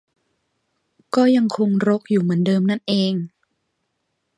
[1.15, 3.13] ก็ยังคงรกอยู่เหมือนเดิมนั่นเอง